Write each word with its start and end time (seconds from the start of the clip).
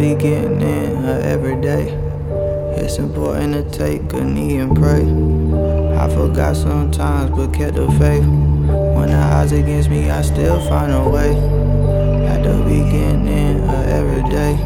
be 0.00 0.14
getting 0.14 0.62
in 0.62 0.96
her 0.96 1.20
every 1.26 1.60
day. 1.60 1.88
It's 2.80 2.96
important 2.96 3.52
to 3.52 3.78
take 3.78 4.10
a 4.14 4.24
knee 4.24 4.56
and 4.56 4.74
pray. 4.74 5.02
I 5.94 6.08
forgot 6.08 6.56
sometimes, 6.56 7.30
but 7.36 7.52
kept 7.52 7.74
the 7.74 7.86
faith. 8.00 8.24
When 8.24 9.10
the 9.10 9.20
odds 9.20 9.52
against 9.52 9.90
me, 9.90 10.08
I 10.08 10.22
still 10.22 10.58
find 10.70 10.90
a 10.90 11.06
way. 11.06 11.34
Had 12.26 12.42
to 12.44 12.64
be 12.64 12.78
getting 12.90 13.26
in 13.28 13.58
her 13.58 13.84
every 13.98 14.22
day. 14.30 14.56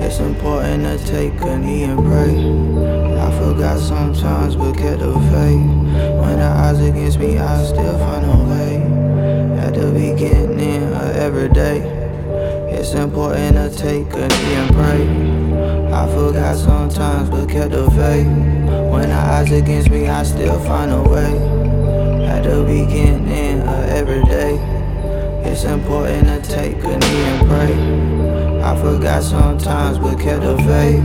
It's 0.00 0.20
important 0.20 0.84
to 0.84 1.06
take 1.06 1.38
a 1.42 1.58
knee 1.58 1.82
and 1.82 1.98
pray. 1.98 2.32
I 3.20 3.30
forgot 3.38 3.78
sometimes, 3.78 4.56
but 4.56 4.72
kept 4.72 5.00
the 5.00 5.12
faith. 5.32 5.55
It's 12.86 12.94
important 12.94 13.56
to 13.56 13.68
take 13.76 14.06
a 14.12 14.28
knee 14.28 14.54
and 14.54 14.72
pray. 14.72 15.92
I 15.92 16.06
forgot 16.06 16.54
sometimes, 16.56 17.28
but 17.30 17.48
kept 17.48 17.72
the 17.72 17.90
faith. 17.90 18.28
When 18.92 19.08
the 19.08 19.16
odds 19.16 19.50
against 19.50 19.90
me, 19.90 20.06
I 20.06 20.22
still 20.22 20.60
find 20.60 20.92
a 20.92 21.02
way. 21.02 21.36
Had 22.24 22.44
to 22.44 22.64
be 22.64 22.86
getting 22.86 23.26
in 23.26 23.62
uh, 23.62 23.88
every 23.90 24.22
day. 24.26 24.54
It's 25.50 25.64
important 25.64 26.28
to 26.28 26.48
take 26.48 26.76
a 26.84 26.96
forgot 28.86 29.22
sometimes, 29.22 29.98
but 29.98 30.18
kept 30.20 30.42
the 30.42 30.56
faith. 30.58 31.02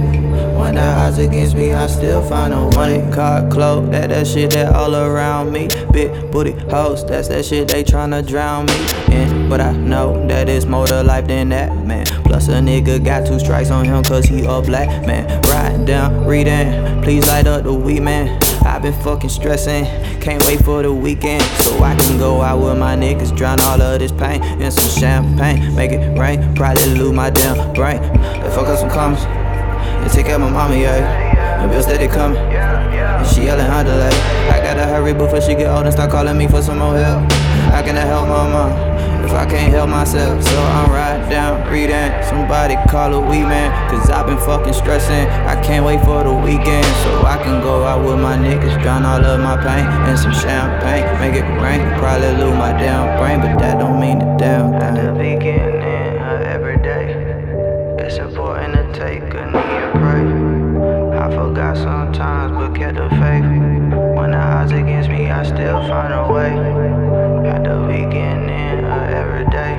When 0.58 0.76
the 0.76 0.82
odds 0.82 1.18
against 1.18 1.56
me, 1.56 1.74
I 1.74 1.88
still 1.88 2.22
find 2.22 2.54
a 2.54 2.68
way. 2.78 3.10
Car 3.12 3.50
cloak. 3.50 3.92
that 3.92 4.10
that 4.10 4.28
shit 4.28 4.52
that 4.52 4.76
all 4.76 4.96
around 4.96 5.52
me. 5.52 5.68
Big 5.92 6.32
booty 6.32 6.52
hoes, 6.70 7.04
that's 7.06 7.28
that 7.30 7.44
shit 7.46 7.68
they 7.68 7.84
tryna 7.84 8.26
drown 8.28 8.68
me 8.68 8.80
in. 9.16 9.50
But 9.50 9.62
I 9.62 9.72
know 9.72 10.28
that 10.28 10.48
it's 10.48 10.66
more 10.66 10.86
to 10.88 11.02
life 11.04 11.28
than 11.28 11.50
that, 11.50 11.76
man. 11.86 12.06
Plus 12.24 12.48
a 12.50 12.60
nigga 12.62 13.04
got 13.04 13.26
two 13.26 13.40
strikes 13.40 13.72
on 13.72 13.86
him 13.86 14.04
cause 14.04 14.26
he 14.26 14.46
a 14.46 14.62
black 14.62 14.90
man. 15.06 15.42
Riding 15.50 15.86
down, 15.86 16.26
Redan, 16.26 17.04
please 17.04 17.28
light 17.28 17.48
up 17.48 17.64
the 17.64 17.74
weed 17.74 18.02
man. 18.02 18.40
I've 18.64 18.84
been 18.84 18.94
fucking 19.02 19.30
stressing, 19.30 19.86
can't 20.22 20.46
wait 20.46 20.64
for 20.64 20.84
the 20.84 20.94
weekend 20.94 21.42
so 21.64 21.84
I 21.84 21.96
can 21.96 22.18
go 22.18 22.42
out 22.42 22.64
with 22.64 22.78
my 22.78 22.96
niggas, 22.96 23.36
drown 23.36 23.60
all 23.62 23.82
of 23.82 24.00
this 24.00 24.12
pain 24.12 24.42
in 24.62 24.72
some 24.72 25.02
champagne, 25.02 25.76
make 25.76 25.92
it 25.92 26.18
rain. 26.18 26.56
Probably 26.56 26.94
lose 26.94 27.12
my 27.12 27.32
damn 27.32 27.71
brain. 27.74 28.02
Let's 28.42 28.56
fuck 28.56 28.68
up 28.68 28.78
some 28.78 28.90
comments 28.90 29.24
and 29.24 30.12
take 30.12 30.30
of 30.30 30.42
my 30.42 30.50
mama, 30.50 30.76
yeah. 30.76 31.62
The 31.62 31.68
bills 31.68 31.86
steady 31.86 32.08
coming, 32.08 32.38
and 32.38 33.28
she 33.28 33.46
yelling 33.46 33.66
underlay. 33.66 34.10
I 34.50 34.60
gotta 34.64 34.86
hurry 34.86 35.14
before 35.14 35.42
she 35.42 35.56
get 35.56 35.70
old 35.70 35.86
and 35.86 35.94
start 35.94 36.12
calling 36.12 36.38
me 36.38 36.48
for 36.48 36.62
some 36.62 36.80
more 36.80 36.96
help. 36.96 37.32
How 37.72 37.80
I 37.80 37.84
help 37.84 38.28
my 38.28 38.50
mom? 38.52 38.92
if 39.32 39.38
I 39.38 39.46
can't 39.46 39.72
help 39.72 39.90
myself. 39.90 40.44
So 40.44 40.60
I'm 40.60 40.92
right 40.92 41.30
down, 41.30 41.64
Redan. 41.72 42.24
Somebody 42.28 42.76
call 42.90 43.14
a 43.14 43.20
weed 43.20 43.48
man, 43.48 43.72
cause 43.90 44.10
I've 44.10 44.28
been 44.28 44.38
fucking 44.38 44.74
stressing. 44.74 45.26
I 45.48 45.56
can't 45.64 45.86
wait 45.86 46.04
for 46.04 46.24
the 46.24 46.34
weekend 46.34 46.86
so 47.04 47.24
I 47.24 47.40
can 47.42 47.62
go 47.62 47.84
out 47.84 48.04
with 48.04 48.20
my 48.20 48.36
niggas, 48.36 48.82
drown 48.82 49.06
all 49.06 49.24
of 49.24 49.40
my 49.40 49.56
pain 49.56 49.88
and 49.88 50.20
some 50.20 50.34
champagne. 50.34 51.08
Make 51.20 51.40
it 51.40 51.48
rain, 51.64 51.80
probably 52.00 52.36
lose 52.44 52.58
my 52.58 52.74
damn 52.76 53.18
brain, 53.18 53.40
but 53.40 53.61
kept 62.74 62.98
the 62.98 63.10
faith. 63.10 63.44
When 64.16 64.32
the 64.32 64.38
odds 64.38 64.72
against 64.72 65.10
me, 65.10 65.30
I 65.30 65.44
still 65.44 65.80
find 65.88 66.14
a 66.14 66.32
way. 66.32 66.52
Had 67.50 67.64
to 67.66 67.88
be 67.88 68.02
getting 68.12 68.50
in 68.50 68.86
every 68.86 69.46
day. 69.50 69.76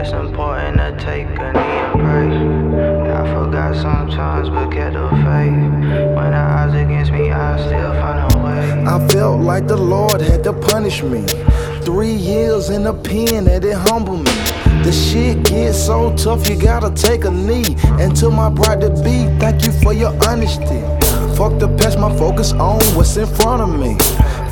It's 0.00 0.12
important 0.12 0.76
to 0.78 0.96
take 1.04 1.26
a 1.26 1.52
knee 1.52 1.78
and 1.84 2.00
pray. 2.00 3.10
I 3.10 3.34
forgot 3.34 3.76
sometimes, 3.76 4.48
but 4.48 4.70
kept 4.70 4.94
the 4.94 5.08
faith. 5.08 6.14
When 6.16 6.30
the 6.30 6.38
odds 6.38 6.74
against 6.74 7.12
me, 7.12 7.30
I 7.30 7.56
still 7.66 7.92
find 7.94 8.32
a 8.32 8.38
way. 8.44 8.84
I 8.86 9.08
felt 9.08 9.40
like 9.40 9.66
the 9.66 9.76
Lord 9.76 10.20
had 10.20 10.44
to 10.44 10.52
punish 10.52 11.02
me. 11.02 11.26
Three 11.82 12.12
years 12.12 12.70
in 12.70 12.84
the 12.84 12.94
pen 12.94 13.44
that 13.44 13.64
it 13.64 13.76
humbled 13.76 14.24
me. 14.24 14.32
The 14.84 14.92
shit 14.92 15.44
gets 15.44 15.84
so 15.84 16.14
tough, 16.16 16.48
you 16.48 16.56
gotta 16.56 16.90
take 16.94 17.24
a 17.24 17.30
knee. 17.30 17.76
And 18.00 18.16
to 18.16 18.30
my 18.30 18.48
bride 18.48 18.80
to 18.80 18.90
be, 19.04 19.26
thank 19.38 19.66
you 19.66 19.72
for 19.72 19.92
your 19.92 20.14
honesty. 20.26 20.82
Fuck 21.40 21.58
the 21.58 21.68
past, 21.78 21.98
my 21.98 22.14
focus 22.18 22.52
on 22.52 22.82
what's 22.94 23.16
in 23.16 23.26
front 23.26 23.62
of 23.62 23.70
me. 23.70 23.96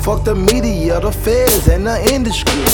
Fuck 0.01 0.23
the 0.23 0.33
media, 0.33 0.99
the 0.99 1.11
feds, 1.11 1.67
and 1.67 1.85
the 1.85 2.01
industry. 2.11 2.65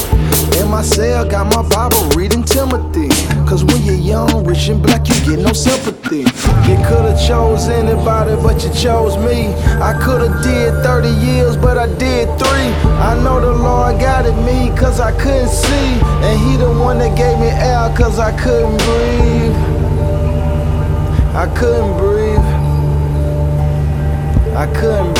In 0.57 0.71
my 0.71 0.83
cell, 0.83 1.27
got 1.27 1.53
my 1.53 1.67
Bible 1.67 2.01
reading 2.15 2.41
Timothy. 2.41 3.09
Cause 3.43 3.65
when 3.65 3.83
you're 3.83 3.95
young, 4.13 4.45
rich 4.45 4.69
and 4.69 4.81
black, 4.81 5.05
you 5.09 5.15
get 5.25 5.39
no 5.39 5.51
sympathy. 5.51 6.23
You 6.63 6.77
could've 6.87 7.19
chose 7.27 7.67
anybody, 7.67 8.41
but 8.41 8.63
you 8.63 8.71
chose 8.71 9.17
me. 9.17 9.51
I 9.83 9.91
could've 10.01 10.41
did 10.41 10.71
30 10.81 11.09
years, 11.09 11.57
but 11.57 11.77
I 11.77 11.87
did 11.99 12.29
three. 12.39 12.71
I 13.03 13.21
know 13.21 13.41
the 13.41 13.51
Lord 13.51 13.99
guided 13.99 14.37
me, 14.47 14.71
cause 14.79 15.01
I 15.01 15.11
couldn't 15.19 15.49
see. 15.49 15.99
And 16.23 16.39
He 16.39 16.55
the 16.55 16.71
one 16.71 16.99
that 16.99 17.17
gave 17.17 17.37
me 17.37 17.47
air, 17.47 17.93
cause 17.97 18.17
I 18.17 18.31
couldn't 18.39 18.77
breathe. 18.77 19.55
I 21.35 21.53
couldn't 21.53 21.97
breathe. 21.97 22.14
I 24.65 24.73
couldn't. 24.73 25.14